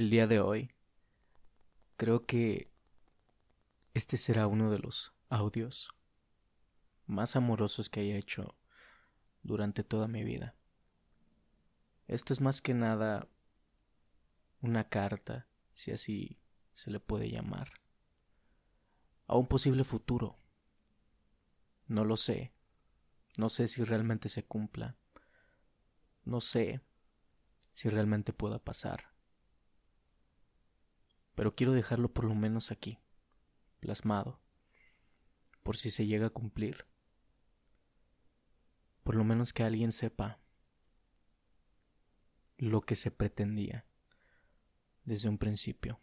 [0.00, 0.70] el día de hoy,
[1.98, 2.72] creo que
[3.92, 5.94] este será uno de los audios
[7.04, 8.56] más amorosos que haya hecho
[9.42, 10.56] durante toda mi vida.
[12.08, 13.28] Esto es más que nada
[14.62, 16.38] una carta, si así
[16.72, 17.70] se le puede llamar,
[19.26, 20.38] a un posible futuro.
[21.88, 22.54] No lo sé,
[23.36, 24.96] no sé si realmente se cumpla,
[26.24, 26.80] no sé
[27.74, 29.09] si realmente pueda pasar,
[31.34, 32.98] pero quiero dejarlo por lo menos aquí,
[33.80, 34.40] plasmado,
[35.62, 36.86] por si se llega a cumplir,
[39.02, 40.40] por lo menos que alguien sepa
[42.56, 43.86] lo que se pretendía
[45.04, 46.00] desde un principio.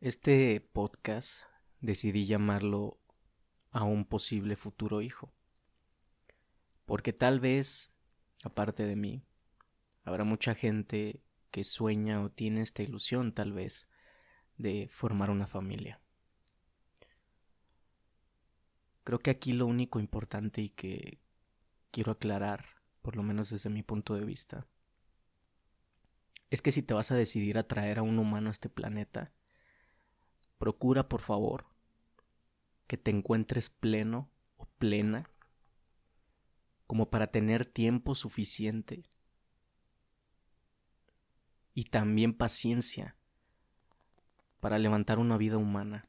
[0.00, 1.44] Este podcast
[1.80, 2.98] decidí llamarlo
[3.70, 5.32] a un posible futuro hijo,
[6.84, 7.92] porque tal vez,
[8.42, 9.24] aparte de mí,
[10.04, 13.88] habrá mucha gente que sueña o tiene esta ilusión tal vez
[14.58, 16.00] de formar una familia.
[19.04, 21.20] Creo que aquí lo único importante y que
[21.92, 22.64] quiero aclarar
[23.02, 24.66] por lo menos desde mi punto de vista,
[26.50, 29.32] es que si te vas a decidir a traer a un humano a este planeta,
[30.58, 31.66] procura por favor
[32.86, 35.28] que te encuentres pleno o plena
[36.86, 39.02] como para tener tiempo suficiente
[41.74, 43.16] y también paciencia
[44.60, 46.08] para levantar una vida humana.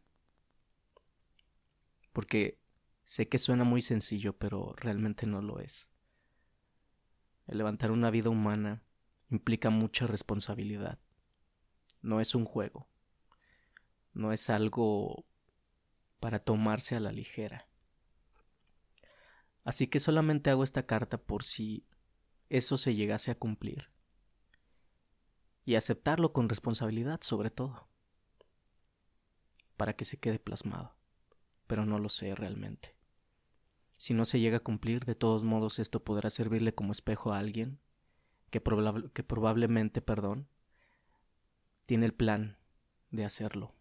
[2.11, 2.59] Porque
[3.03, 5.89] sé que suena muy sencillo, pero realmente no lo es.
[7.47, 8.83] El levantar una vida humana
[9.29, 10.99] implica mucha responsabilidad.
[12.01, 12.87] No es un juego.
[14.13, 15.25] No es algo
[16.19, 17.67] para tomarse a la ligera.
[19.63, 21.85] Así que solamente hago esta carta por si
[22.49, 23.92] eso se llegase a cumplir.
[25.65, 27.87] Y aceptarlo con responsabilidad sobre todo.
[29.77, 30.95] Para que se quede plasmado.
[31.67, 32.95] Pero no lo sé realmente.
[33.97, 37.39] Si no se llega a cumplir, de todos modos esto podrá servirle como espejo a
[37.39, 37.79] alguien
[38.49, 38.61] que,
[39.13, 40.47] que probablemente, perdón,
[41.85, 42.57] tiene el plan
[43.11, 43.73] de hacerlo.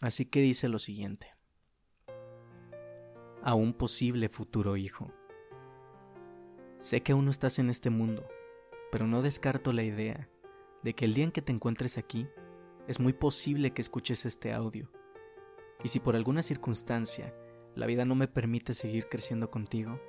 [0.00, 1.34] Así que dice lo siguiente.
[3.42, 5.12] A un posible futuro hijo.
[6.78, 8.24] Sé que aún no estás en este mundo,
[8.90, 10.28] pero no descarto la idea
[10.82, 12.28] de que el día en que te encuentres aquí,
[12.88, 14.90] es muy posible que escuches este audio.
[15.84, 17.34] Y si por alguna circunstancia
[17.76, 20.00] la vida no me permite seguir creciendo contigo,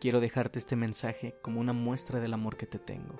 [0.00, 3.18] quiero dejarte este mensaje como una muestra del amor que te tengo.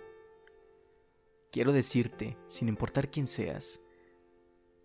[1.51, 3.81] Quiero decirte, sin importar quién seas,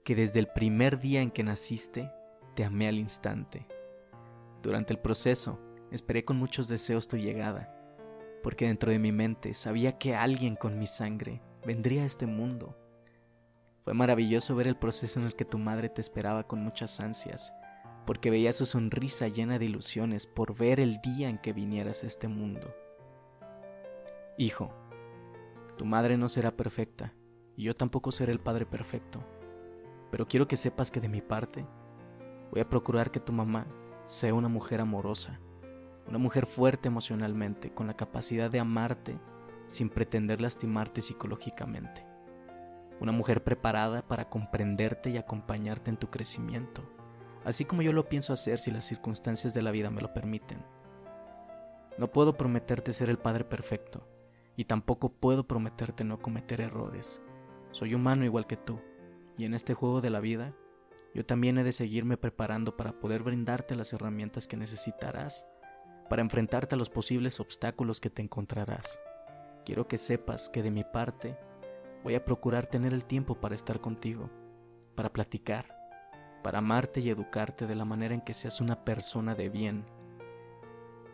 [0.03, 2.11] que desde el primer día en que naciste,
[2.55, 3.67] te amé al instante.
[4.61, 5.59] Durante el proceso,
[5.91, 7.78] esperé con muchos deseos tu llegada,
[8.41, 12.77] porque dentro de mi mente sabía que alguien con mi sangre vendría a este mundo.
[13.83, 17.53] Fue maravilloso ver el proceso en el que tu madre te esperaba con muchas ansias
[18.09, 22.07] porque veía su sonrisa llena de ilusiones por ver el día en que vinieras a
[22.07, 22.73] este mundo.
[24.35, 24.73] Hijo,
[25.77, 27.13] tu madre no será perfecta,
[27.55, 29.23] y yo tampoco seré el padre perfecto,
[30.09, 31.67] pero quiero que sepas que de mi parte
[32.49, 33.67] voy a procurar que tu mamá
[34.05, 35.39] sea una mujer amorosa,
[36.09, 39.17] una mujer fuerte emocionalmente, con la capacidad de amarte
[39.67, 42.05] sin pretender lastimarte psicológicamente,
[42.99, 46.83] una mujer preparada para comprenderte y acompañarte en tu crecimiento
[47.43, 50.63] así como yo lo pienso hacer si las circunstancias de la vida me lo permiten.
[51.97, 54.07] No puedo prometerte ser el Padre perfecto,
[54.55, 57.21] y tampoco puedo prometerte no cometer errores.
[57.71, 58.81] Soy humano igual que tú,
[59.37, 60.53] y en este juego de la vida,
[61.13, 65.47] yo también he de seguirme preparando para poder brindarte las herramientas que necesitarás
[66.09, 68.99] para enfrentarte a los posibles obstáculos que te encontrarás.
[69.65, 71.37] Quiero que sepas que de mi parte
[72.03, 74.29] voy a procurar tener el tiempo para estar contigo,
[74.95, 75.77] para platicar,
[76.43, 79.85] para amarte y educarte de la manera en que seas una persona de bien.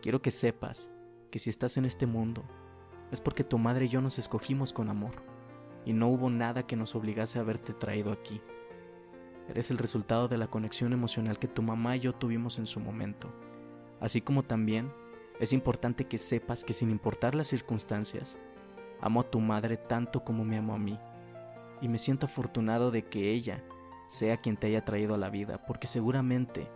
[0.02, 0.92] Quiero que sepas
[1.30, 2.46] que si estás en este mundo
[3.12, 5.24] es porque tu madre y yo nos escogimos con amor
[5.86, 8.42] y no hubo nada que nos obligase a haberte traído aquí.
[9.50, 12.80] Eres el resultado de la conexión emocional que tu mamá y yo tuvimos en su
[12.80, 13.32] momento,
[14.06, 14.94] así como también
[15.40, 18.40] es importante que sepas que sin importar las circunstancias,
[19.02, 21.00] amo a tu madre tanto como me amo a mí,
[21.82, 23.64] y me siento afortunado de que ella
[24.08, 26.70] sea quien te haya traído a la vida, porque seguramente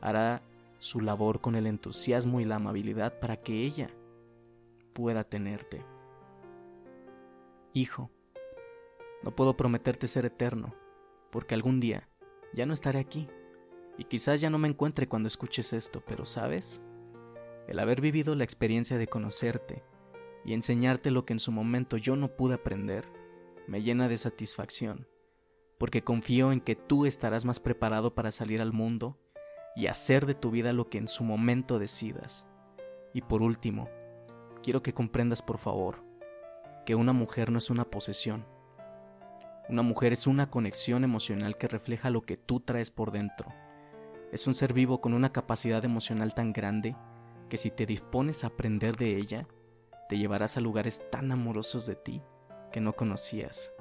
[0.00, 0.40] hará
[0.78, 3.90] su labor con el entusiasmo y la amabilidad para que ella
[4.94, 5.84] pueda tenerte.
[7.74, 8.10] Hijo,
[9.22, 10.74] no puedo prometerte ser eterno,
[11.30, 12.08] porque algún día
[12.54, 13.28] ya no estaré aquí,
[13.98, 16.82] y quizás ya no me encuentre cuando escuches esto, pero sabes,
[17.68, 19.84] el haber vivido la experiencia de conocerte
[20.44, 23.04] y enseñarte lo que en su momento yo no pude aprender,
[23.66, 25.06] me llena de satisfacción,
[25.78, 29.18] porque confío en que tú estarás más preparado para salir al mundo
[29.76, 32.46] y hacer de tu vida lo que en su momento decidas.
[33.14, 33.88] Y por último,
[34.62, 36.04] quiero que comprendas por favor
[36.84, 38.44] que una mujer no es una posesión.
[39.68, 43.52] Una mujer es una conexión emocional que refleja lo que tú traes por dentro.
[44.32, 46.96] Es un ser vivo con una capacidad emocional tan grande
[47.50, 49.46] que si te dispones a aprender de ella,
[50.08, 52.22] te llevarás a lugares tan amorosos de ti
[52.72, 53.74] que no conocías.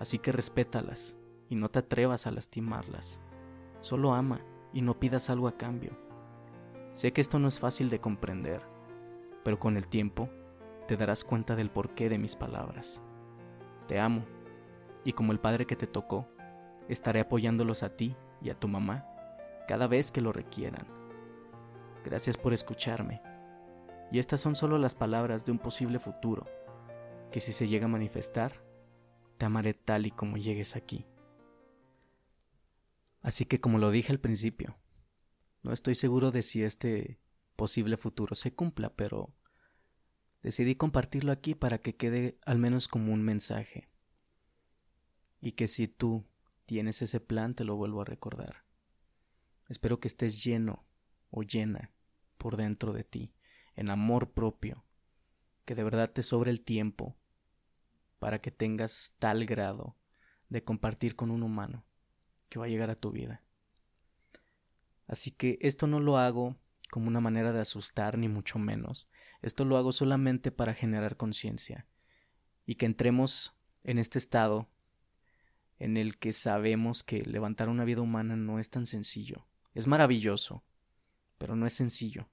[0.00, 1.16] Así que respétalas
[1.48, 3.20] y no te atrevas a lastimarlas.
[3.80, 4.40] Solo ama
[4.72, 5.96] y no pidas algo a cambio.
[6.92, 8.60] Sé que esto no es fácil de comprender,
[9.44, 10.28] pero con el tiempo
[10.88, 13.00] te darás cuenta del porqué de mis palabras.
[13.86, 14.24] Te amo,
[15.04, 16.26] y como el padre que te tocó,
[16.88, 19.06] estaré apoyándolos a ti y a tu mamá
[19.68, 20.88] cada vez que lo requieran.
[22.02, 23.20] Gracias por escucharme.
[24.10, 26.46] Y estas son solo las palabras de un posible futuro,
[27.30, 28.64] que si se llega a manifestar,
[29.36, 31.06] te amaré tal y como llegues aquí.
[33.20, 34.78] Así que como lo dije al principio,
[35.62, 37.20] no estoy seguro de si este
[37.54, 39.34] posible futuro se cumpla, pero
[40.40, 43.90] decidí compartirlo aquí para que quede al menos como un mensaje.
[45.42, 46.24] Y que si tú
[46.64, 48.67] tienes ese plan, te lo vuelvo a recordar.
[49.68, 50.84] Espero que estés lleno
[51.30, 51.92] o llena
[52.38, 53.34] por dentro de ti,
[53.76, 54.84] en amor propio,
[55.64, 57.16] que de verdad te sobre el tiempo
[58.18, 59.96] para que tengas tal grado
[60.48, 61.84] de compartir con un humano
[62.48, 63.42] que va a llegar a tu vida.
[65.06, 66.56] Así que esto no lo hago
[66.90, 69.08] como una manera de asustar ni mucho menos.
[69.42, 71.86] Esto lo hago solamente para generar conciencia
[72.66, 73.54] y que entremos
[73.84, 74.68] en este estado
[75.78, 79.47] en el que sabemos que levantar una vida humana no es tan sencillo.
[79.74, 80.64] Es maravilloso,
[81.38, 82.28] pero no es sencillo.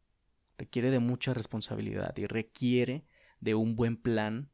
[0.57, 3.05] Requiere de mucha responsabilidad y requiere
[3.39, 4.49] de un buen plan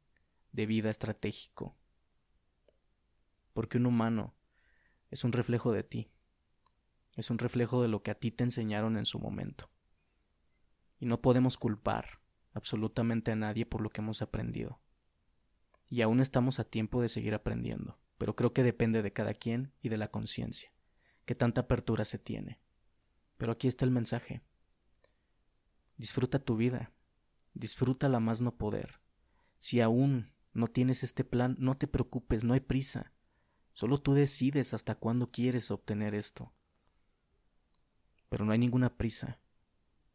[0.51, 1.77] de vida estratégico.
[3.53, 4.35] Porque un humano
[5.09, 6.11] es un reflejo de ti.
[7.15, 9.69] Es un reflejo de lo que a ti te enseñaron en su momento.
[10.99, 12.21] Y no podemos culpar
[12.53, 14.79] absolutamente a nadie por lo que hemos aprendido.
[15.89, 19.73] Y aún estamos a tiempo de seguir aprendiendo, pero creo que depende de cada quien
[19.81, 20.71] y de la conciencia,
[21.25, 22.59] que tanta apertura se tiene.
[23.41, 24.43] Pero aquí está el mensaje.
[25.97, 26.91] Disfruta tu vida,
[27.55, 29.01] disfrútala más no poder.
[29.57, 33.13] Si aún no tienes este plan, no te preocupes, no hay prisa.
[33.73, 36.53] Solo tú decides hasta cuándo quieres obtener esto.
[38.29, 39.39] Pero no hay ninguna prisa.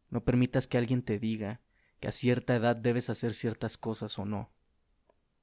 [0.08, 1.60] No permitas que alguien te diga
[1.98, 4.52] que a cierta edad debes hacer ciertas cosas o no.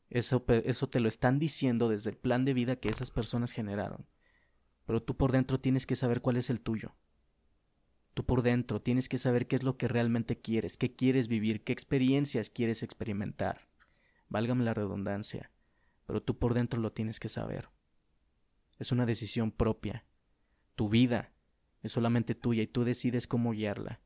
[0.09, 4.07] Eso, eso te lo están diciendo desde el plan de vida que esas personas generaron.
[4.86, 6.95] Pero tú por dentro tienes que saber cuál es el tuyo.
[8.13, 11.63] Tú por dentro tienes que saber qué es lo que realmente quieres, qué quieres vivir,
[11.63, 13.68] qué experiencias quieres experimentar.
[14.30, 15.51] Válgame la redundancia,
[16.06, 17.69] pero tú por dentro lo tienes que saber.
[18.77, 20.06] Es una decisión propia.
[20.75, 21.33] Tu vida
[21.81, 24.00] es solamente tuya y tú decides cómo guiarla.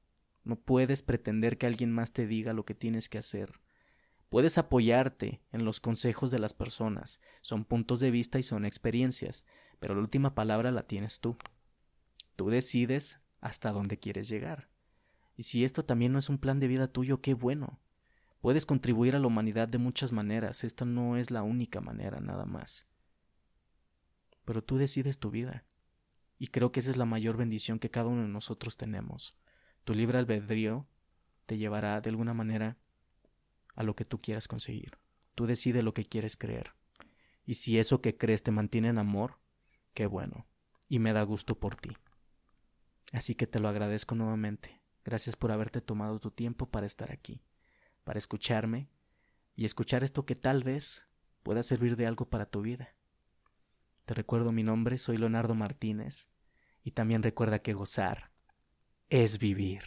[0.44, 3.60] No puedes pretender que alguien más te diga lo que tienes que hacer.
[4.30, 9.46] Puedes apoyarte en los consejos de las personas, son puntos de vista y son experiencias,
[9.80, 11.38] pero la última palabra la tienes tú.
[12.36, 14.70] Tú decides hasta dónde quieres llegar.
[15.36, 17.80] Y si esto también no es un plan de vida tuyo, qué bueno.
[18.42, 22.46] Puedes contribuir a la humanidad de muchas maneras, esta no es la única manera nada
[22.46, 22.88] más
[24.48, 25.66] pero tú decides tu vida.
[26.40, 29.36] Y creo que esa es la mayor bendición que cada uno de nosotros tenemos.
[29.84, 30.88] Tu libre albedrío
[31.46, 32.78] te llevará de alguna manera
[33.76, 35.00] a lo que tú quieras conseguir.
[35.36, 36.72] Tú decides lo que quieres creer.
[37.46, 39.38] Y si eso que crees te mantiene en amor,
[39.94, 40.48] qué bueno.
[40.88, 41.98] Y me da gusto por ti.
[43.14, 44.82] Así que te lo agradezco nuevamente.
[45.04, 47.42] Gracias por haberte tomado tu tiempo para estar aquí,
[48.04, 48.90] para escucharme
[49.56, 51.08] y escuchar esto que tal vez
[51.44, 52.96] pueda servir de algo para tu vida.
[54.06, 56.30] Te recuerdo mi nombre, soy Leonardo Martínez,
[56.84, 58.32] y también recuerda que gozar
[59.10, 59.84] es vivir.